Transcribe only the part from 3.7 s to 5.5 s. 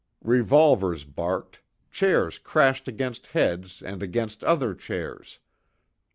and against other chairs.